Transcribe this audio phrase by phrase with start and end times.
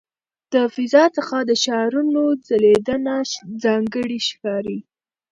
[0.53, 3.15] د فضا څخه د ښارونو ځلېدنه
[3.63, 4.79] ځانګړې ښکاري.